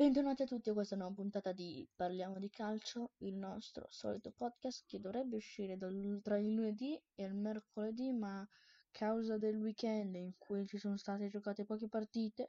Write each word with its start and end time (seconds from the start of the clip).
Bentornati 0.00 0.40
a 0.40 0.46
tutti 0.46 0.70
a 0.70 0.72
questa 0.72 0.96
nuova 0.96 1.12
puntata 1.12 1.52
di 1.52 1.86
Parliamo 1.94 2.38
di 2.38 2.48
calcio, 2.48 3.10
il 3.18 3.34
nostro 3.34 3.86
solito 3.90 4.30
podcast 4.34 4.86
che 4.86 4.98
dovrebbe 4.98 5.36
uscire 5.36 5.76
dal, 5.76 6.20
tra 6.22 6.38
il 6.38 6.54
lunedì 6.54 6.98
e 7.14 7.24
il 7.26 7.34
mercoledì, 7.34 8.10
ma 8.10 8.40
a 8.40 8.48
causa 8.90 9.36
del 9.36 9.56
weekend 9.60 10.14
in 10.14 10.32
cui 10.38 10.66
ci 10.66 10.78
sono 10.78 10.96
state 10.96 11.28
giocate 11.28 11.66
poche 11.66 11.86
partite, 11.86 12.46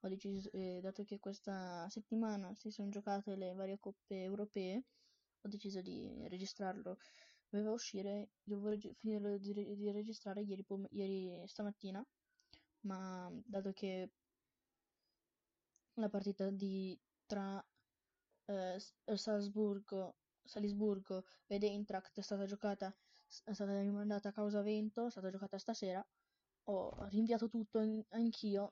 ho 0.00 0.08
deciso, 0.08 0.48
eh, 0.52 0.78
dato 0.80 1.04
che 1.04 1.18
questa 1.18 1.86
settimana 1.90 2.54
si 2.54 2.70
sono 2.70 2.88
giocate 2.88 3.36
le 3.36 3.52
varie 3.52 3.78
coppe 3.78 4.22
europee, 4.22 4.84
ho 5.42 5.48
deciso 5.48 5.82
di 5.82 6.26
registrarlo. 6.28 6.96
Doveva 7.46 7.72
uscire, 7.72 8.30
dovevo 8.42 8.70
reg- 8.70 8.94
finire 8.94 9.38
di, 9.38 9.52
di 9.52 9.90
registrare 9.90 10.40
ieri, 10.40 10.64
pom- 10.64 10.88
ieri 10.92 11.42
stamattina, 11.44 12.02
ma 12.86 13.30
dato 13.44 13.72
che 13.72 14.12
la 15.96 16.08
partita 16.08 16.50
di 16.50 16.98
tra 17.26 17.64
eh, 18.46 18.78
Salzburgo, 19.14 20.16
Salisburgo 20.44 21.24
ed 21.46 21.64
Eintracht 21.64 22.18
è 22.18 22.22
stata 22.22 22.44
giocata, 22.46 22.94
è 23.44 23.52
stata 23.52 23.80
rimandata 23.80 24.28
a 24.28 24.32
causa 24.32 24.62
vento, 24.62 25.06
è 25.06 25.10
stata 25.10 25.30
giocata 25.30 25.58
stasera. 25.58 26.06
Ho 26.68 27.06
rinviato 27.08 27.48
tutto 27.48 27.80
in, 27.80 28.02
anch'io 28.10 28.70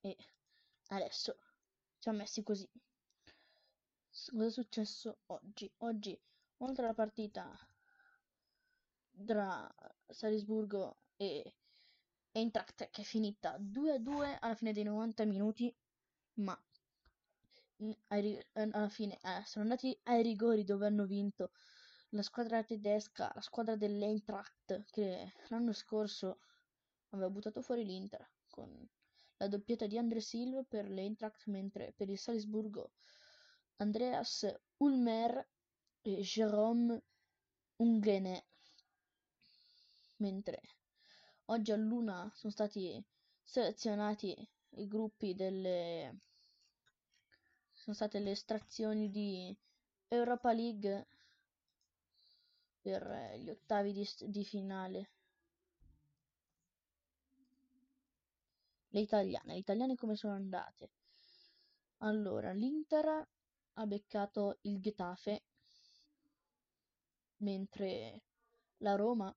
e 0.00 0.16
adesso 0.88 1.38
ci 1.98 2.08
ha 2.08 2.12
messi 2.12 2.42
così. 2.42 2.68
Cosa 4.10 4.44
è 4.46 4.50
successo 4.50 5.18
oggi? 5.26 5.72
Oggi, 5.78 6.20
oltre 6.58 6.84
alla 6.84 6.94
partita 6.94 7.50
tra 9.24 9.72
Salisburgo 10.06 10.98
e 11.16 11.54
Eintracht 12.32 12.88
che 12.90 13.02
è 13.02 13.04
finita 13.04 13.58
2-2 13.58 14.38
alla 14.40 14.54
fine 14.54 14.72
dei 14.72 14.84
90 14.84 15.24
minuti, 15.24 15.74
ma 16.34 16.58
alla 18.08 18.88
fine 18.88 19.18
eh, 19.22 19.42
sono 19.44 19.64
andati 19.64 19.98
ai 20.04 20.22
rigori 20.22 20.64
dove 20.64 20.86
hanno 20.86 21.04
vinto 21.04 21.50
la 22.10 22.22
squadra 22.22 22.62
tedesca, 22.62 23.32
la 23.34 23.40
squadra 23.40 23.74
dell'Eintracht 23.76 24.84
che 24.90 25.32
l'anno 25.48 25.72
scorso 25.72 26.38
aveva 27.10 27.30
buttato 27.30 27.62
fuori 27.62 27.84
l'Inter 27.84 28.28
con 28.48 28.88
la 29.38 29.48
doppietta 29.48 29.86
di 29.86 29.98
Andre 29.98 30.20
Silva 30.20 30.62
per 30.62 30.88
l'Eintracht, 30.88 31.46
mentre 31.46 31.92
per 31.96 32.08
il 32.08 32.18
Salisburgo 32.18 32.92
Andreas 33.76 34.46
Ulmer 34.76 35.48
e 36.02 36.20
Jérôme 36.20 37.00
Unghene. 37.76 38.44
Mentre 40.18 40.60
oggi 41.46 41.72
a 41.72 41.76
Luna 41.76 42.30
sono 42.34 42.52
stati 42.52 43.02
selezionati 43.42 44.48
i 44.76 44.86
gruppi 44.86 45.34
delle 45.34 46.16
sono 47.82 47.96
state 47.96 48.20
le 48.20 48.30
estrazioni 48.30 49.10
di 49.10 49.56
Europa 50.08 50.52
League 50.52 51.06
per 52.80 53.34
gli 53.38 53.48
ottavi 53.48 53.92
di, 53.92 54.08
di 54.28 54.44
finale. 54.44 55.10
Le 58.88 59.00
italiane, 59.00 59.54
le 59.54 59.58
italiane 59.58 59.96
come 59.96 60.14
sono 60.14 60.34
andate? 60.34 60.90
Allora, 61.98 62.52
l'Inter 62.52 63.26
ha 63.74 63.86
beccato 63.86 64.58
il 64.62 64.80
Getafe, 64.80 65.42
mentre 67.38 68.22
la 68.78 68.94
Roma, 68.94 69.34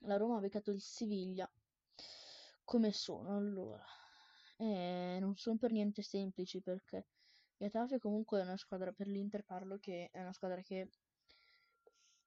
la 0.00 0.16
Roma 0.16 0.38
ha 0.38 0.40
beccato 0.40 0.70
il 0.70 0.80
Siviglia. 0.80 1.48
Come 2.64 2.92
sono 2.92 3.36
allora? 3.36 3.84
Eh, 4.58 5.18
non 5.20 5.36
sono 5.36 5.56
per 5.58 5.70
niente 5.72 6.02
semplici 6.02 6.62
perché 6.62 7.06
Getafe 7.58 7.98
comunque 7.98 8.40
è 8.40 8.42
una 8.42 8.56
squadra 8.56 8.92
per 8.92 9.06
l'Inter 9.06 9.44
parlo 9.44 9.78
che 9.78 10.08
è 10.10 10.20
una 10.20 10.32
squadra 10.32 10.62
che 10.62 10.88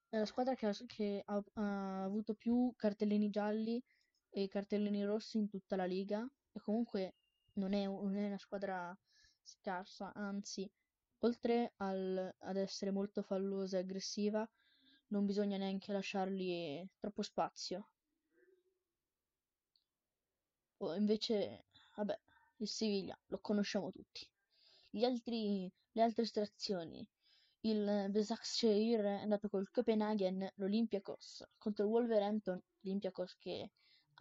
è 0.10 0.18
la 0.18 0.26
squadra 0.26 0.56
che, 0.56 0.66
ha, 0.68 0.74
che 0.86 1.24
ha, 1.26 1.44
ha 1.54 2.04
avuto 2.04 2.34
più 2.34 2.74
cartellini 2.76 3.30
gialli 3.30 3.82
e 4.30 4.48
cartellini 4.48 5.04
rossi 5.04 5.38
in 5.38 5.48
tutta 5.48 5.76
la 5.76 5.86
Liga 5.86 6.28
e 6.52 6.60
comunque 6.60 7.16
non 7.54 7.74
è, 7.74 7.86
non 7.86 8.16
è 8.16 8.28
una 8.28 8.38
squadra 8.38 8.98
scarsa, 9.44 10.12
anzi, 10.14 10.70
oltre 11.20 11.74
al, 11.78 12.34
ad 12.38 12.56
essere 12.58 12.92
molto 12.92 13.22
fallosa 13.22 13.78
e 13.78 13.82
aggressiva, 13.82 14.48
non 15.08 15.26
bisogna 15.26 15.58
neanche 15.58 15.92
lasciargli 15.92 16.88
troppo 17.00 17.22
spazio. 17.22 17.90
O 20.80 20.96
invece, 20.96 21.66
vabbè, 21.96 22.18
il 22.60 22.68
Siviglia 22.68 23.18
lo 23.28 23.40
conosciamo 23.40 23.92
tutti. 23.92 24.28
Altri, 25.04 25.72
le 25.92 26.02
altre 26.02 26.24
estrazioni. 26.24 27.06
Il 27.62 28.08
Besiktasir 28.10 29.02
è 29.02 29.22
andato 29.22 29.50
col 29.50 29.70
Copenhagen, 29.70 30.50
l'Olympiakos 30.56 31.44
contro 31.58 31.86
il 31.86 31.92
Wolverhampton, 31.92 32.62
l'Olympiakos 32.80 33.36
che 33.38 33.72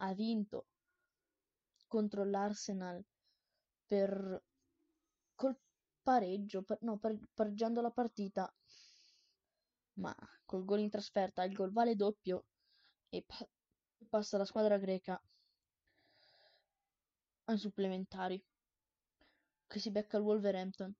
ha 0.01 0.13
vinto 0.13 0.67
contro 1.87 2.23
l'Arsenal 2.23 3.03
per 3.87 4.43
col 5.35 5.57
pareggio, 6.03 6.63
per, 6.63 6.77
no, 6.81 6.99
pareggiando 7.33 7.81
la 7.81 7.91
partita, 7.91 8.53
ma 9.93 10.15
col 10.45 10.65
gol 10.65 10.79
in 10.79 10.89
trasferta, 10.89 11.43
il 11.43 11.53
gol 11.53 11.71
vale 11.71 11.95
doppio 11.95 12.45
e 13.09 13.23
pa- 13.25 13.47
passa 14.09 14.37
la 14.37 14.45
squadra 14.45 14.77
greca 14.77 15.21
ai 17.49 17.57
supplementari 17.57 18.43
che 19.67 19.79
si 19.79 19.91
becca 19.91 20.17
il 20.17 20.23
Wolverhampton, 20.23 20.93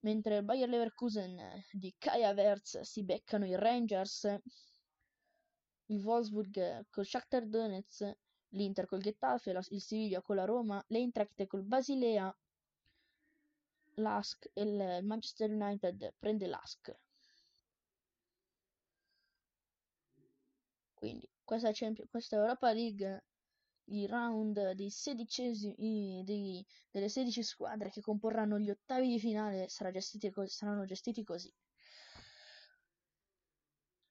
mentre 0.00 0.36
il 0.36 0.44
Bayer 0.44 0.68
Leverkusen 0.68 1.64
di 1.72 1.94
Kai 1.98 2.24
Havertz 2.24 2.80
si 2.80 3.02
beccano 3.02 3.46
i 3.46 3.54
Rangers, 3.54 4.24
il 5.86 6.02
Wolfsburg 6.02 6.86
col 6.90 7.06
Shakhtar 7.06 7.46
Donetsk, 7.46 8.16
l'Inter 8.50 8.86
col 8.86 9.02
Getafe, 9.02 9.52
la, 9.52 9.62
il 9.70 9.80
Siviglia 9.80 10.22
con 10.22 10.36
la 10.36 10.44
Roma, 10.44 10.82
l'Eintracht 10.88 11.46
col 11.46 11.64
Basilea, 11.64 12.34
l'Ask 13.96 14.50
e 14.52 14.62
il 14.62 15.04
Manchester 15.04 15.50
United 15.50 16.14
prende 16.18 16.46
l'Ask. 16.46 16.94
Quindi 20.94 21.28
questa, 21.44 21.70
Champions, 21.72 22.08
questa 22.10 22.36
Europa 22.36 22.72
League 22.72 23.24
i 23.86 24.06
round 24.06 24.72
dei 24.72 24.90
sedicesimi, 24.90 26.22
dei, 26.24 26.64
delle 26.90 27.08
16 27.08 27.42
squadre 27.42 27.90
che 27.90 28.00
comporranno 28.00 28.58
gli 28.58 28.70
ottavi 28.70 29.08
di 29.08 29.18
finale 29.18 29.66
gestiti, 29.92 30.32
saranno 30.46 30.84
gestiti 30.84 31.22
così. 31.22 31.52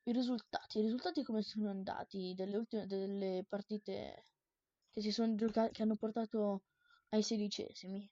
I 0.06 0.12
risultati, 0.12 0.80
i 0.80 0.82
risultati 0.82 1.24
come 1.24 1.42
sono 1.42 1.70
andati 1.70 2.34
delle 2.36 2.58
ultime 2.58 2.86
delle 2.86 3.46
partite 3.48 4.26
che 4.92 5.02
si 5.02 5.12
sono 5.12 5.34
giocate, 5.36 5.72
che 5.72 5.82
hanno 5.82 5.96
portato 5.96 6.64
ai 7.10 7.24
sedicesimi. 7.24 8.08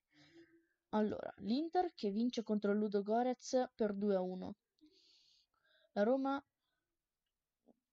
Allora, 0.89 1.33
l'Inter 1.37 1.93
che 1.93 2.09
vince 2.09 2.43
contro 2.43 2.73
Ludo 2.73 3.03
Gorez 3.03 3.69
per 3.75 3.93
2 3.93 4.15
a 4.15 4.21
1. 4.21 4.55
La 5.93 6.03
Roma, 6.03 6.43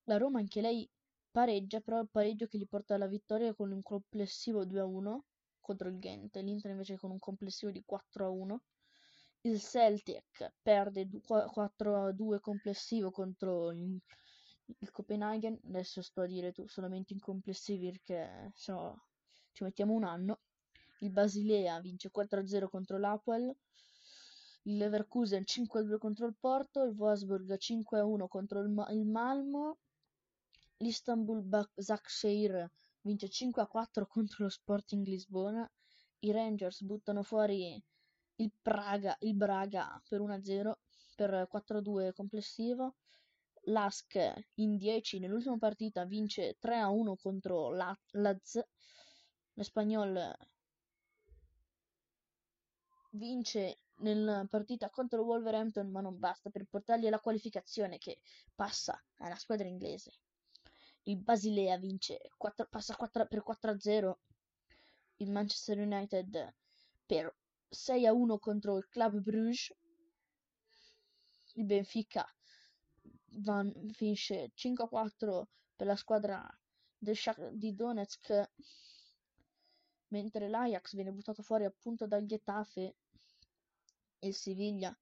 la 0.05 0.17
Roma 0.17 0.39
anche 0.39 0.61
lei 0.61 0.89
Pareggia 1.39 1.79
però 1.79 2.01
il 2.01 2.09
pareggio 2.11 2.49
che 2.49 2.59
gli 2.59 2.67
porta 2.67 2.97
alla 2.97 3.07
vittoria 3.07 3.55
con 3.55 3.71
un 3.71 3.81
complessivo 3.81 4.65
2-1 4.65 5.27
contro 5.61 5.89
il 5.89 6.01
Ghent, 6.01 6.35
l'Inter 6.39 6.73
invece 6.73 6.97
con 6.97 7.13
un 7.13 7.21
complessivo 7.21 7.71
di 7.71 7.85
4-1. 7.87 8.59
Il 9.43 9.61
Celtic 9.61 10.55
perde 10.61 11.09
4-2 11.25 12.41
complessivo 12.41 13.13
contro 13.13 13.71
il, 13.71 14.01
il 14.79 14.91
Copenaghen, 14.91 15.57
adesso 15.69 16.03
sto 16.03 16.23
a 16.23 16.27
dire 16.27 16.51
tu 16.51 16.67
solamente 16.67 17.13
in 17.13 17.21
complessivi 17.21 17.89
perché 17.89 18.51
se 18.57 18.73
no 18.73 19.05
ci 19.53 19.63
mettiamo 19.63 19.93
un 19.93 20.03
anno. 20.03 20.41
Il 21.03 21.11
Basilea 21.11 21.79
vince 21.79 22.11
4-0 22.11 22.69
contro 22.69 22.99
l'Apoel, 22.99 23.55
il 24.65 24.77
Leverkusen 24.77 25.45
5-2 25.45 25.99
contro 25.99 26.27
il 26.27 26.35
Porto, 26.35 26.83
il 26.83 26.97
Wolfsburg 26.97 27.57
5-1 27.57 28.27
contro 28.27 28.59
il, 28.61 28.71
Ma- 28.71 28.91
il 28.91 29.07
Malmo, 29.07 29.79
l'Istanbul 30.81 31.41
Başakşehir 31.53 32.53
vince 33.05 33.29
5 33.29 33.59
a 33.59 33.67
4 33.67 34.05
contro 34.15 34.45
lo 34.45 34.51
Sporting 34.51 35.07
Lisbona, 35.07 35.69
i 36.21 36.33
Rangers 36.33 36.83
buttano 36.83 37.23
fuori 37.23 37.83
il 38.37 38.53
Praga, 38.63 39.17
il 39.21 39.35
Braga 39.35 40.01
per 40.09 40.21
1-0 40.21 40.73
per 41.17 41.49
4-2 41.49 42.13
complessivo, 42.13 42.95
l'Ask 43.65 44.15
in 44.55 44.77
10 44.77 45.19
nell'ultima 45.19 45.59
partita 45.59 46.05
vince 46.05 46.57
3-1 46.61 47.17
contro 47.17 47.71
la 47.71 47.99
Laz, 48.13 48.61
l'Espagnol 49.55 50.37
vince 53.11 53.81
nella 53.97 54.47
partita 54.49 54.91
contro 54.91 55.25
Wolverhampton 55.25 55.91
ma 55.91 56.01
non 56.01 56.19
basta 56.19 56.51
per 56.51 56.67
portargli 56.67 57.09
la 57.09 57.19
qualificazione 57.19 57.99
che 57.99 58.21
passa 58.55 59.03
alla 59.17 59.35
squadra 59.35 59.67
inglese 59.67 60.13
il 61.09 61.17
Basilea 61.17 61.79
vince 61.79 62.21
4, 62.37 62.67
passa 62.69 62.95
4, 62.95 63.27
per 63.27 63.43
4-0 63.43 64.19
il 65.17 65.31
Manchester 65.31 65.79
United 65.79 66.55
per 67.07 67.35
6 67.69 68.07
a 68.07 68.13
1 68.13 68.39
contro 68.39 68.77
il 68.77 68.87
Club 68.89 69.19
Bruges. 69.19 69.75
Il 71.55 71.65
Benfica 71.65 72.27
van, 73.41 73.73
finisce 73.93 74.51
5 74.55 74.85
a 74.85 74.89
4 74.89 75.49
per 75.75 75.87
la 75.87 75.97
squadra 75.97 76.47
Shak- 77.01 77.53
di 77.53 77.75
Donetsk, 77.75 78.51
mentre 80.09 80.49
l'Ajax 80.49 80.95
viene 80.95 81.11
buttato 81.11 81.43
fuori 81.43 81.65
appunto 81.65 82.07
dal 82.07 82.27
Getafe 82.27 82.97
e 84.19 84.27
il 84.29 84.35
Siviglia 84.35 84.97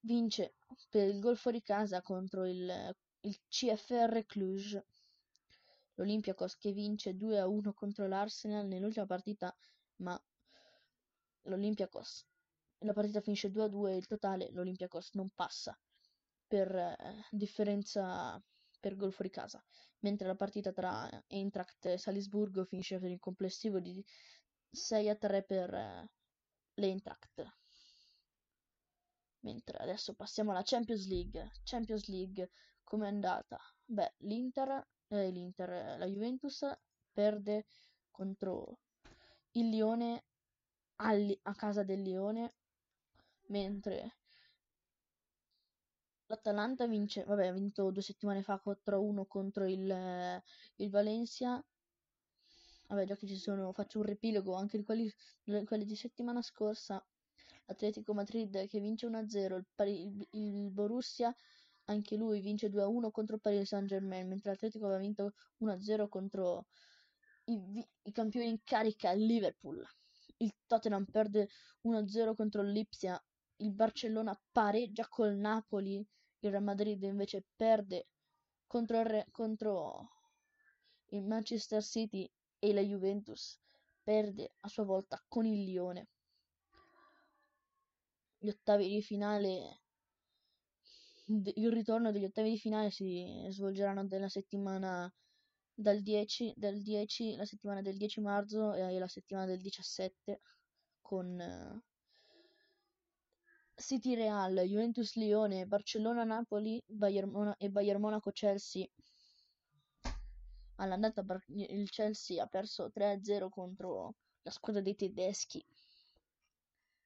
vince 0.00 0.54
per 0.88 1.08
il 1.08 1.20
gol 1.20 1.36
fuori 1.36 1.62
casa 1.62 2.02
contro 2.02 2.46
il, 2.46 2.96
il 3.20 3.38
CFR 3.48 4.24
Cluj. 4.26 4.80
L'Olympiacos 5.94 6.56
che 6.56 6.72
vince 6.72 7.16
2 7.16 7.38
a 7.38 7.48
1 7.48 7.72
contro 7.72 8.06
l'Arsenal 8.06 8.66
nell'ultima 8.66 9.06
partita, 9.06 9.54
ma 9.96 10.20
l'Olympiacos 11.42 12.24
la 12.82 12.92
partita 12.92 13.20
finisce 13.20 13.50
2 13.50 13.64
a 13.64 13.68
2 13.68 13.96
il 13.96 14.06
totale 14.06 14.50
l'Olympiacos 14.52 15.10
non 15.14 15.30
passa 15.30 15.76
per 16.46 16.74
eh, 16.74 16.96
differenza 17.30 18.40
per 18.80 18.94
gol 18.94 19.12
fuori 19.12 19.30
casa, 19.30 19.62
mentre 20.00 20.28
la 20.28 20.36
partita 20.36 20.72
tra 20.72 21.10
Eintracht 21.26 21.86
e 21.86 21.98
Salisburgo 21.98 22.64
finisce 22.64 22.98
per 22.98 23.10
il 23.10 23.18
complessivo 23.18 23.80
di 23.80 24.04
6 24.70 25.08
a 25.08 25.16
3 25.16 25.42
per 25.42 25.74
eh, 25.74 26.10
l'Eintracht. 26.74 27.56
Mentre 29.40 29.78
adesso 29.78 30.14
passiamo 30.14 30.52
alla 30.52 30.62
Champions 30.64 31.06
League. 31.08 31.50
Champions 31.64 32.06
League 32.06 32.50
come 32.88 33.04
è 33.04 33.08
andata? 33.08 33.60
Beh, 33.84 34.14
l'Inter, 34.20 34.86
eh, 35.08 35.30
l'Inter, 35.30 35.98
la 35.98 36.06
Juventus 36.06 36.66
perde 37.12 37.66
contro 38.10 38.78
il 39.52 39.68
Lione 39.68 40.24
a 40.96 41.54
casa 41.54 41.82
del 41.82 42.00
Lione, 42.00 42.54
mentre 43.48 44.16
l'Atalanta 46.26 46.86
vince, 46.86 47.24
vabbè, 47.24 47.48
ha 47.48 47.52
vinto 47.52 47.90
due 47.90 48.02
settimane 48.02 48.42
fa 48.42 48.58
4-1 48.58 49.26
contro 49.26 49.66
il, 49.66 50.42
il 50.76 50.90
Valencia. 50.90 51.62
Vabbè, 52.88 53.04
già 53.04 53.16
che 53.16 53.26
ci 53.26 53.36
sono, 53.36 53.70
faccio 53.72 53.98
un 53.98 54.06
riepilogo 54.06 54.54
anche 54.54 54.78
di 54.78 54.84
quelli, 54.84 55.12
quelli 55.66 55.84
di 55.84 55.94
settimana 55.94 56.40
scorsa. 56.40 57.04
Atletico 57.66 58.14
Madrid 58.14 58.66
che 58.66 58.80
vince 58.80 59.06
1-0, 59.06 59.56
il, 59.56 59.66
il, 59.84 60.28
il 60.30 60.70
Borussia 60.70 61.34
anche 61.88 62.16
lui 62.16 62.40
vince 62.40 62.68
2-1 62.68 63.10
contro 63.10 63.38
Paris 63.38 63.68
Saint 63.68 63.86
Germain, 63.86 64.26
mentre 64.26 64.50
l'Atletico 64.50 64.84
aveva 64.84 65.00
vinto 65.00 65.34
1-0 65.60 66.08
contro 66.08 66.66
i, 67.44 67.86
i, 68.02 68.12
campioni 68.12 68.48
in 68.48 68.62
carica, 68.62 69.12
Liverpool. 69.12 69.84
Il 70.38 70.54
Tottenham 70.66 71.04
perde 71.06 71.48
1-0 71.84 72.34
contro 72.34 72.62
l'Ipsia, 72.62 73.22
il 73.56 73.72
Barcellona 73.72 74.38
pareggia 74.52 75.08
col 75.08 75.34
Napoli, 75.34 75.96
il 75.96 76.50
Real 76.50 76.62
Madrid 76.62 77.02
invece 77.02 77.44
perde 77.56 78.08
contro 78.66 79.00
il, 79.00 79.06
Re, 79.06 79.26
contro 79.30 80.10
il 81.10 81.24
Manchester 81.24 81.82
City 81.82 82.30
e 82.58 82.72
la 82.72 82.82
Juventus 82.82 83.58
perde 84.02 84.52
a 84.60 84.68
sua 84.68 84.84
volta 84.84 85.22
con 85.26 85.46
il 85.46 85.64
Lione. 85.64 86.08
Gli 88.38 88.48
ottavi 88.48 88.88
di 88.88 89.02
finale 89.02 89.80
il 91.28 91.72
ritorno 91.72 92.10
degli 92.10 92.24
ottavi 92.24 92.50
di 92.50 92.58
finale 92.58 92.90
si 92.90 93.46
svolgeranno 93.48 94.02
nella 94.02 94.28
settimana 94.28 95.12
dal 95.74 96.00
10, 96.00 96.54
del 96.56 96.82
10, 96.82 97.36
la 97.36 97.44
settimana 97.44 97.82
del 97.82 97.96
10 97.96 98.20
marzo 98.20 98.74
e 98.74 98.98
la 98.98 99.06
settimana 99.06 99.46
del 99.46 99.60
17 99.60 100.40
con 101.00 101.38
uh, 101.38 101.82
City 103.74 104.14
Real, 104.14 104.54
Juventus 104.54 105.14
Lione, 105.16 105.66
Barcellona 105.66 106.24
Napoli 106.24 106.78
e 106.78 107.70
Bayern 107.70 108.00
Monaco 108.00 108.30
Chelsea. 108.32 108.86
All'andata 110.76 111.24
il 111.48 111.88
Chelsea 111.90 112.42
ha 112.42 112.46
perso 112.46 112.90
3-0 112.94 113.48
contro 113.48 114.14
la 114.42 114.50
squadra 114.50 114.82
dei 114.82 114.96
tedeschi. 114.96 115.64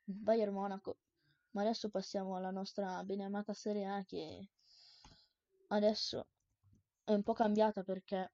Bayern 0.04 0.52
Monaco 0.52 0.98
ma 1.52 1.62
adesso 1.62 1.88
passiamo 1.88 2.36
alla 2.36 2.50
nostra 2.50 3.02
beneamata 3.04 3.52
Serie 3.52 3.86
A 3.86 4.04
che 4.04 4.48
adesso 5.68 6.28
è 7.04 7.12
un 7.12 7.22
po' 7.22 7.32
cambiata 7.32 7.82
perché 7.82 8.32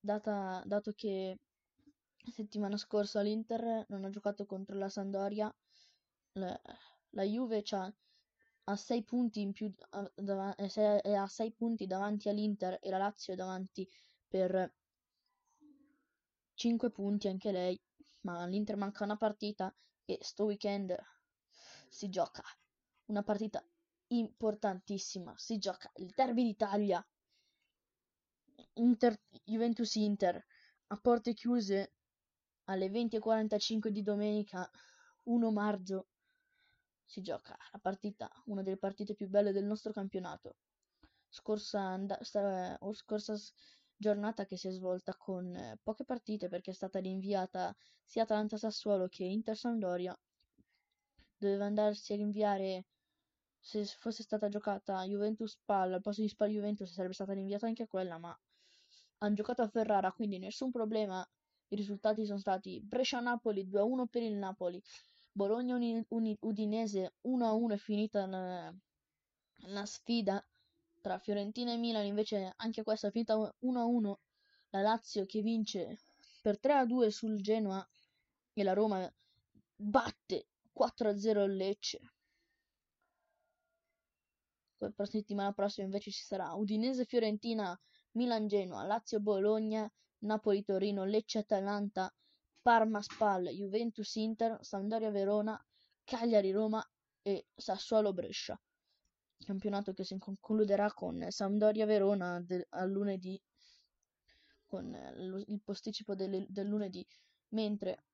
data, 0.00 0.62
dato 0.64 0.92
che 0.92 1.38
settimana 2.30 2.76
scorsa 2.76 3.20
l'Inter 3.20 3.86
non 3.88 4.04
ha 4.04 4.10
giocato 4.10 4.46
contro 4.46 4.76
la 4.76 4.88
Sandoria, 4.88 5.54
la, 6.32 6.60
la 7.10 7.22
Juve 7.22 7.62
ha 8.64 8.76
6 8.76 9.04
punti 9.04 9.40
in 9.40 9.52
più 9.52 9.72
è 10.54 11.12
a 11.14 11.26
6 11.26 11.52
punti 11.52 11.86
davanti 11.86 12.28
all'Inter 12.28 12.78
e 12.80 12.90
la 12.90 12.98
Lazio 12.98 13.32
è 13.32 13.36
davanti 13.36 13.88
per 14.28 14.74
5 16.54 16.90
punti 16.90 17.28
anche 17.28 17.50
lei, 17.50 17.80
ma 18.22 18.42
all'Inter 18.42 18.76
manca 18.76 19.04
una 19.04 19.16
partita 19.16 19.74
e 20.04 20.18
sto 20.20 20.44
weekend 20.44 20.94
si 21.90 22.08
gioca 22.08 22.42
una 23.06 23.22
partita 23.22 23.64
importantissima, 24.08 25.34
si 25.36 25.58
gioca 25.58 25.90
il 25.96 26.12
derby 26.14 26.44
d'Italia, 26.44 27.06
Inter, 28.74 29.20
Juventus 29.44 29.94
Inter, 29.96 30.44
a 30.88 30.96
porte 30.96 31.34
chiuse 31.34 31.94
alle 32.64 32.88
20.45 32.88 33.88
di 33.88 34.02
domenica 34.02 34.70
1 35.24 35.50
marzo 35.50 36.08
si 37.04 37.22
gioca 37.22 37.56
la 37.72 37.78
partita, 37.78 38.30
una 38.46 38.62
delle 38.62 38.76
partite 38.76 39.14
più 39.14 39.28
belle 39.28 39.52
del 39.52 39.64
nostro 39.64 39.92
campionato. 39.92 40.56
Scorsa, 41.28 41.80
and- 41.80 42.20
sta- 42.20 42.78
scorsa 42.92 43.34
giornata 43.96 44.44
che 44.44 44.56
si 44.56 44.68
è 44.68 44.70
svolta 44.70 45.14
con 45.16 45.54
eh, 45.54 45.78
poche 45.82 46.04
partite 46.04 46.48
perché 46.48 46.70
è 46.70 46.74
stata 46.74 47.00
rinviata 47.00 47.74
sia 48.04 48.22
Atalanta 48.22 48.56
Sassuolo 48.56 49.08
che 49.08 49.24
Inter 49.24 49.56
Sampdoria 49.56 50.18
doveva 51.38 51.66
andarsi 51.66 52.12
a 52.12 52.16
rinviare 52.16 52.84
se 53.60 53.84
fosse 53.84 54.22
stata 54.22 54.48
giocata 54.48 55.04
Juventus 55.04 55.52
Spal 55.52 55.92
al 55.92 56.00
posto 56.00 56.22
di 56.22 56.28
Spal 56.28 56.50
Juventus 56.50 56.92
sarebbe 56.92 57.14
stata 57.14 57.32
rinviata 57.32 57.66
anche 57.66 57.86
quella 57.86 58.18
ma 58.18 58.36
hanno 59.18 59.34
giocato 59.34 59.62
a 59.62 59.68
Ferrara 59.68 60.12
quindi 60.12 60.38
nessun 60.38 60.70
problema. 60.70 61.26
I 61.70 61.76
risultati 61.76 62.24
sono 62.24 62.38
stati 62.38 62.80
Brescia-Napoli 62.80 63.66
2-1 63.66 64.06
per 64.06 64.22
il 64.22 64.34
Napoli 64.34 64.82
Bologna-Udinese 65.32 67.14
1-1 67.26 67.72
è 67.72 67.76
finita 67.76 68.26
la, 68.26 68.74
la 69.66 69.86
sfida 69.86 70.44
tra 71.00 71.18
Fiorentina 71.18 71.72
e 71.72 71.76
Milan 71.76 72.06
invece 72.06 72.54
anche 72.56 72.82
questa 72.82 73.08
è 73.08 73.10
finita 73.10 73.36
1-1 73.36 74.14
la 74.70 74.80
Lazio 74.80 75.26
che 75.26 75.42
vince 75.42 75.98
per 76.40 76.58
3-2 76.60 77.08
sul 77.08 77.40
Genoa 77.40 77.86
e 78.52 78.62
la 78.62 78.72
Roma 78.72 79.12
batte 79.76 80.46
4-0 80.78 81.44
il 81.44 81.56
Lecce. 81.56 82.12
Per 84.76 85.08
settimana 85.08 85.52
prossima 85.52 85.86
invece 85.86 86.12
ci 86.12 86.22
sarà 86.22 86.52
Udinese 86.52 87.04
Fiorentina, 87.04 87.78
Milan 88.12 88.46
Genoa, 88.46 88.84
Lazio 88.84 89.18
Bologna, 89.18 89.90
Napoli 90.18 90.62
Torino, 90.62 91.04
Lecce 91.04 91.38
Atalanta, 91.38 92.12
Parma 92.62 93.02
Spal, 93.02 93.48
Juventus 93.48 94.14
Inter, 94.16 94.58
Sampdoria 94.60 95.10
Verona, 95.10 95.60
Cagliari 96.04 96.52
Roma 96.52 96.84
e 97.22 97.46
Sassuolo 97.54 98.12
Brescia. 98.12 98.60
Campionato 99.44 99.92
che 99.92 100.04
si 100.04 100.16
concluderà 100.18 100.92
con 100.92 101.26
Sampdoria 101.28 101.86
Verona 101.86 102.40
del, 102.40 102.64
al 102.70 102.90
lunedì 102.90 103.40
con 104.66 104.94
il 105.46 105.60
posticipo 105.64 106.14
del, 106.14 106.46
del 106.48 106.66
lunedì, 106.66 107.04
mentre 107.50 108.04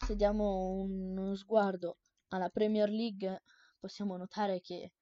se 0.00 0.16
diamo 0.16 0.70
uno 0.70 1.34
sguardo 1.34 1.98
alla 2.28 2.48
Premier 2.48 2.88
League 2.88 3.42
possiamo 3.78 4.16
notare 4.16 4.60
che 4.60 4.92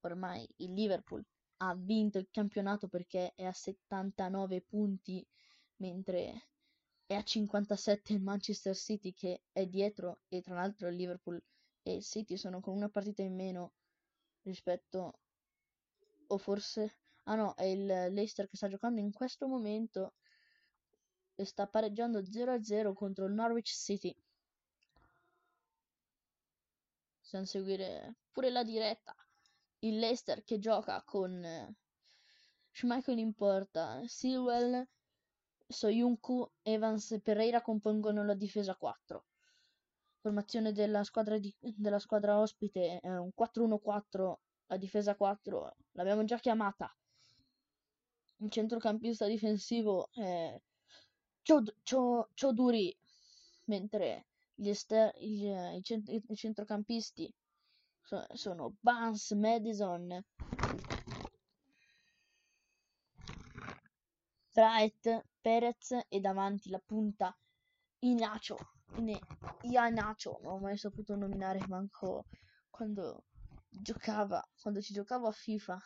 ormai 0.00 0.48
il 0.56 0.72
Liverpool 0.72 1.24
ha 1.58 1.74
vinto 1.74 2.18
il 2.18 2.28
campionato 2.30 2.88
perché 2.88 3.32
è 3.34 3.44
a 3.44 3.52
79 3.52 4.62
punti 4.62 5.26
mentre 5.76 6.48
è 7.06 7.14
a 7.14 7.22
57 7.22 8.12
il 8.12 8.20
Manchester 8.20 8.74
City 8.74 9.12
che 9.12 9.42
è 9.52 9.66
dietro 9.66 10.20
e 10.28 10.40
tra 10.42 10.54
l'altro 10.54 10.88
il 10.88 10.96
Liverpool 10.96 11.42
e 11.82 11.94
il 11.94 12.02
City 12.02 12.36
sono 12.36 12.60
con 12.60 12.74
una 12.74 12.88
partita 12.88 13.22
in 13.22 13.34
meno 13.34 13.72
rispetto 14.42 15.18
o 16.28 16.38
forse 16.38 16.98
ah 17.24 17.34
no 17.36 17.54
è 17.54 17.64
il 17.64 17.86
Leicester 17.86 18.48
che 18.48 18.56
sta 18.56 18.68
giocando 18.68 19.00
in 19.00 19.12
questo 19.12 19.46
momento 19.46 20.14
e 21.36 21.44
sta 21.44 21.66
pareggiando 21.66 22.20
0-0 22.20 22.92
contro 22.92 23.26
il 23.26 23.32
Norwich 23.32 23.72
City 23.72 24.14
possiamo 27.26 27.44
seguire 27.44 28.14
pure 28.30 28.50
la 28.50 28.62
diretta. 28.62 29.14
Il 29.80 29.98
Leicester 29.98 30.44
che 30.44 30.60
gioca 30.60 31.02
con 31.04 31.44
eh, 31.44 31.74
Schmeichel 32.70 33.18
in 33.18 33.34
porta, 33.34 34.00
Silwell, 34.06 34.86
Soyuncu, 35.66 36.48
Evans 36.62 37.10
e 37.10 37.20
Pereira 37.20 37.62
compongono 37.62 38.24
la 38.24 38.34
difesa 38.34 38.76
4. 38.76 39.24
Formazione 40.20 40.72
della 40.72 41.02
squadra, 41.02 41.36
di, 41.38 41.52
della 41.58 41.98
squadra 41.98 42.38
ospite 42.38 43.00
è 43.00 43.08
un 43.08 43.30
4-1-4, 43.36 44.34
la 44.66 44.76
difesa 44.76 45.16
4, 45.16 45.76
l'abbiamo 45.92 46.24
già 46.24 46.38
chiamata. 46.38 46.94
Il 48.38 48.50
centrocampista 48.50 49.26
difensivo 49.26 50.10
è 50.12 50.60
Choduri, 52.34 52.96
mentre 53.66 54.26
gli 54.54 54.68
ester- 54.68 55.16
gli, 55.18 55.46
i, 55.46 55.80
cent- 55.82 56.08
i, 56.08 56.22
centrocampisti 56.34 57.32
so- 58.02 58.26
sono 58.34 58.74
Barnes, 58.80 59.30
Madison, 59.32 60.24
Wright, 64.54 65.24
Perez 65.40 65.92
e 66.08 66.20
davanti 66.20 66.70
la 66.70 66.80
punta 66.84 67.36
Inacio. 68.00 68.56
Ianacio, 69.62 70.38
non 70.42 70.52
ho 70.54 70.58
mai 70.58 70.76
saputo 70.76 71.14
nominare 71.14 71.64
manco 71.68 72.24
quando 72.70 73.24
giocava, 73.68 74.44
quando 74.60 74.80
ci 74.80 74.92
giocavo 74.92 75.28
a 75.28 75.32
FIFA. 75.32 75.74
A 75.74 75.80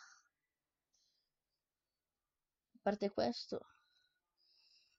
parte 2.81 3.09
questo, 3.11 3.59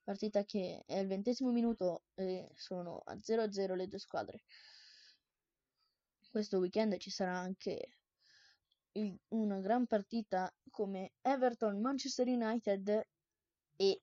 partita 0.02 0.44
che 0.44 0.82
è 0.86 0.98
il 0.98 1.06
ventesimo 1.06 1.50
minuto 1.50 2.04
e 2.14 2.50
sono 2.54 3.02
a 3.04 3.14
0-0 3.14 3.74
le 3.74 3.86
due 3.88 3.98
squadre. 3.98 4.42
Questo 6.30 6.58
weekend 6.58 6.96
ci 6.98 7.10
sarà 7.10 7.36
anche 7.36 7.98
il, 8.92 9.18
una 9.28 9.58
gran 9.60 9.86
partita 9.86 10.52
come 10.70 11.12
Everton 11.22 11.80
Manchester 11.80 12.26
United 12.26 13.06
e 13.76 14.02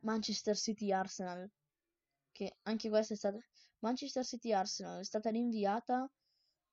Manchester 0.00 0.56
City 0.56 0.92
Arsenal 0.92 1.50
che 2.32 2.56
anche 2.62 2.88
questa 2.88 3.14
è 3.14 3.16
stata 3.16 3.38
Manchester 3.80 4.24
City 4.24 4.52
Arsenal 4.52 5.00
è 5.00 5.04
stata 5.04 5.30
rinviata 5.30 6.10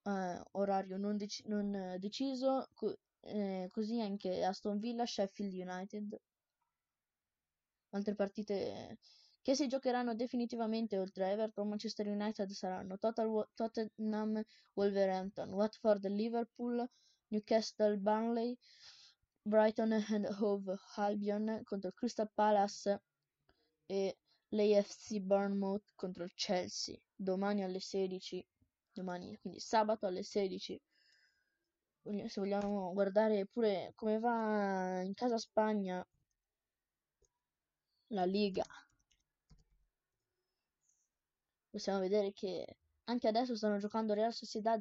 eh, 0.02 0.42
orario 0.52 0.96
non, 0.96 1.16
dec- 1.16 1.44
non 1.46 1.96
deciso 1.98 2.68
co- 2.74 2.98
eh, 3.20 3.68
così 3.70 4.00
anche 4.00 4.44
Aston 4.44 4.78
Villa 4.78 5.04
Sheffield 5.04 5.52
United 5.52 6.18
altre 7.90 8.14
partite 8.14 8.98
che 9.42 9.54
si 9.54 9.66
giocheranno 9.66 10.14
definitivamente 10.14 10.98
oltre 10.98 11.24
a 11.24 11.28
Everton 11.28 11.68
Manchester 11.68 12.06
United 12.06 12.50
saranno 12.50 12.98
Total, 12.98 13.48
Tottenham 13.54 14.42
Wolverhampton 14.74 15.52
Watford 15.52 16.06
Liverpool 16.06 16.86
Newcastle 17.28 17.96
Burnley 17.96 18.56
Brighton 19.42 19.92
and 19.92 20.26
Hove 20.40 20.76
Albion 20.96 21.62
contro 21.64 21.92
Crystal 21.92 22.30
Palace 22.32 23.02
e 23.86 24.18
l'AFC 24.48 25.18
Bournemouth 25.20 25.92
contro 25.94 26.24
il 26.24 26.32
Chelsea 26.34 26.98
domani 27.14 27.62
alle 27.62 27.80
16 27.80 28.46
domani 28.92 29.36
quindi 29.38 29.60
sabato 29.60 30.06
alle 30.06 30.22
16 30.22 30.80
se 32.26 32.40
vogliamo 32.40 32.92
guardare 32.92 33.46
pure 33.46 33.92
come 33.94 34.18
va 34.18 35.02
in 35.02 35.14
casa 35.14 35.38
Spagna 35.38 36.06
la 38.08 38.24
Liga. 38.24 38.64
Possiamo 41.70 42.00
vedere 42.00 42.32
che 42.32 42.76
anche 43.04 43.28
adesso 43.28 43.56
stanno 43.56 43.78
giocando 43.78 44.14
Real 44.14 44.32
Sociedad 44.32 44.80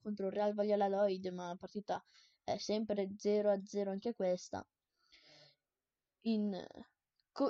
contro 0.00 0.30
Real 0.30 0.54
Valladolid 0.54 1.26
ma 1.28 1.48
la 1.48 1.56
partita 1.56 2.02
è 2.42 2.56
sempre 2.58 3.08
0 3.16 3.50
a 3.50 3.60
0 3.64 3.90
anche 3.90 4.14
questa. 4.14 4.66
In, 6.26 6.66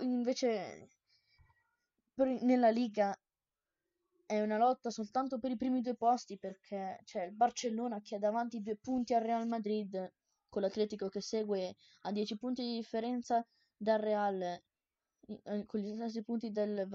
invece 0.01 0.89
per, 2.15 2.29
nella 2.43 2.71
Liga 2.71 3.17
è 4.27 4.41
una 4.41 4.57
lotta 4.57 4.91
soltanto 4.91 5.39
per 5.39 5.51
i 5.51 5.57
primi 5.57 5.81
due 5.81 5.95
posti 5.95 6.39
perché 6.39 7.01
c'è 7.05 7.25
il 7.25 7.33
Barcellona 7.33 8.01
che 8.01 8.17
ha 8.17 8.19
davanti 8.19 8.63
due 8.63 8.77
punti 8.77 9.15
al 9.15 9.23
Real 9.23 9.47
Madrid 9.47 10.13
con 10.49 10.63
l'Atletico 10.63 11.09
che 11.09 11.21
segue 11.21 11.77
a 12.03 12.13
10 12.13 12.37
punti 12.37 12.63
di 12.63 12.75
differenza 12.77 13.45
dal 13.77 14.01
Real 14.01 14.63
eh, 15.27 15.65
con 15.67 15.81
gli 15.81 15.95
stessi 15.95 16.23
punti 16.23 16.51
del, 16.51 16.87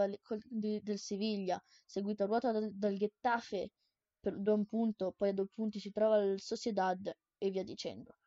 del, 0.47 0.99
Siviglia 0.99 1.61
seguito 1.85 2.23
a 2.23 2.25
ruota 2.27 2.51
dal, 2.51 2.71
dal 2.73 2.95
Getafe 2.97 3.71
per, 4.19 4.37
da 4.39 4.53
un 4.53 4.65
punto 4.65 5.13
poi 5.15 5.29
a 5.29 5.33
due 5.33 5.47
punti 5.53 5.79
si 5.79 5.91
trova 5.91 6.17
il 6.17 6.39
Sociedad 6.41 7.11
e 7.37 7.49
via 7.49 7.63
dicendo. 7.63 8.17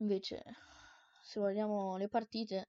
Invece 0.00 0.42
se 1.22 1.40
vogliamo 1.40 1.96
le 1.96 2.08
partite 2.08 2.68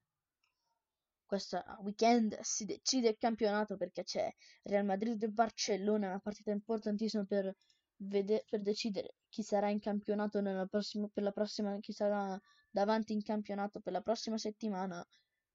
questo 1.24 1.62
weekend 1.82 2.38
si 2.40 2.64
decide 2.64 3.10
il 3.10 3.16
campionato 3.16 3.76
perché 3.76 4.02
c'è 4.02 4.28
Real 4.64 4.84
Madrid 4.84 5.22
e 5.22 5.28
Barcellona, 5.28 6.08
una 6.08 6.18
partita 6.18 6.50
importantissima 6.50 7.24
per, 7.24 7.54
vede- 7.98 8.44
per 8.50 8.60
decidere 8.62 9.14
chi 9.28 9.42
sarà 9.44 9.70
in 9.70 9.78
campionato 9.78 10.40
nella 10.40 10.66
prossima, 10.66 11.08
per 11.12 11.22
la 11.22 11.30
prossima, 11.30 11.78
chi 11.78 11.92
sarà 11.92 12.36
davanti 12.70 13.12
in 13.12 13.22
campionato 13.22 13.80
per 13.80 13.92
la 13.92 14.00
prossima 14.00 14.38
settimana 14.38 15.04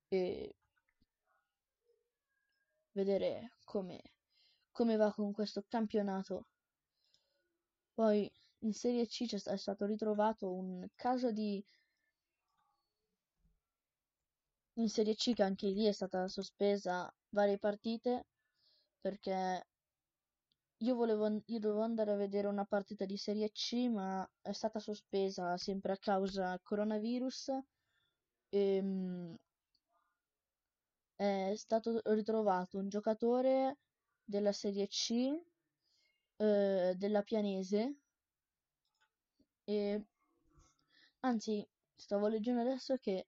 e 0.07 0.55
vedere 2.91 3.53
come, 3.63 4.01
come 4.72 4.95
va 4.95 5.13
con 5.13 5.31
questo 5.31 5.63
campionato. 5.67 6.48
Poi 7.93 8.29
in 8.60 8.74
Serie 8.74 9.07
C 9.07 9.25
è 9.34 9.57
stato 9.57 9.86
ritrovato 9.86 10.51
un 10.51 10.88
caso 10.95 11.31
di 11.31 11.63
in 14.77 14.89
Serie 14.89 15.15
C 15.15 15.34
che 15.34 15.43
anche 15.43 15.67
lì 15.67 15.86
è 15.86 15.91
stata 15.91 16.27
sospesa 16.27 17.13
varie 17.29 17.57
partite 17.57 18.25
perché 19.00 19.65
io 20.79 20.96
volevo 20.96 21.41
io 21.46 21.60
dovevo 21.60 21.82
andare 21.82 22.12
a 22.12 22.15
vedere 22.15 22.48
una 22.48 22.65
partita 22.65 23.05
di 23.05 23.17
Serie 23.17 23.51
C 23.51 23.88
ma 23.89 24.27
è 24.41 24.51
stata 24.51 24.79
sospesa 24.79 25.58
sempre 25.58 25.94
a 25.94 25.98
causa 25.98 26.60
coronavirus. 26.63 27.50
E 28.50 28.75
ehm, 28.77 29.38
è 31.17 31.53
stato 31.55 32.01
ritrovato 32.13 32.77
un 32.77 32.89
giocatore 32.89 33.77
della 34.24 34.51
Serie 34.51 34.88
C 34.88 35.34
eh, 36.38 36.94
della 36.98 37.22
Pianese. 37.24 37.96
E 39.67 40.03
anzi 41.22 41.67
stavo 41.96 42.27
leggendo 42.27 42.62
adesso 42.62 42.98
che 42.98 43.25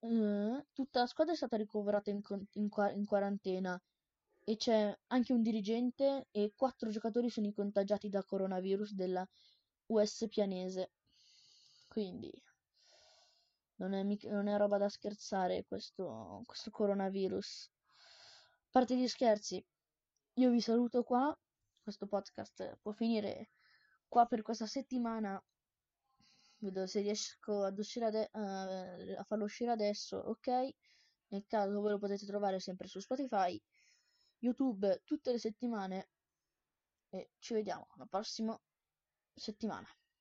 eh, 0.00 0.66
tutta 0.72 1.00
la 1.00 1.06
squadra 1.06 1.32
è 1.32 1.36
stata 1.36 1.56
ricoverata 1.56 2.10
in, 2.10 2.20
in, 2.52 2.68
in 2.94 3.04
quarantena 3.04 3.80
e 4.48 4.56
c'è 4.56 4.98
anche 5.08 5.34
un 5.34 5.42
dirigente 5.42 6.28
e 6.30 6.54
quattro 6.56 6.88
giocatori 6.88 7.28
sono 7.28 7.52
contagiati 7.52 8.08
da 8.08 8.24
coronavirus 8.24 8.94
della 8.94 9.28
US 9.88 10.24
pianese. 10.30 10.92
Quindi 11.86 12.32
non 13.74 13.92
è, 13.92 14.02
mica, 14.04 14.30
non 14.30 14.48
è 14.48 14.56
roba 14.56 14.78
da 14.78 14.88
scherzare 14.88 15.66
questo, 15.66 16.44
questo 16.46 16.70
coronavirus. 16.70 17.70
A 17.98 18.68
parte 18.70 18.96
gli 18.96 19.06
scherzi, 19.06 19.62
io 20.36 20.50
vi 20.50 20.62
saluto 20.62 21.02
qua. 21.02 21.38
Questo 21.82 22.06
podcast 22.06 22.78
può 22.80 22.92
finire 22.92 23.50
qua 24.08 24.24
per 24.24 24.40
questa 24.40 24.66
settimana 24.66 25.38
vedo 26.60 26.86
se 26.86 27.02
riesco 27.02 27.64
ad 27.64 27.78
uscire 27.78 28.06
ade- 28.06 28.30
uh, 28.32 29.18
a 29.18 29.22
farlo 29.24 29.44
uscire 29.44 29.70
adesso 29.70 30.16
ok 30.16 30.70
nel 31.28 31.44
caso 31.46 31.80
voi 31.80 31.90
lo 31.90 31.98
potete 31.98 32.26
trovare 32.26 32.58
sempre 32.58 32.88
su 32.88 32.98
Spotify 32.98 33.60
YouTube 34.38 35.02
tutte 35.04 35.32
le 35.32 35.38
settimane 35.38 36.08
e 37.10 37.30
ci 37.38 37.54
vediamo 37.54 37.88
la 37.96 38.06
prossima 38.06 38.58
settimana 39.34 39.88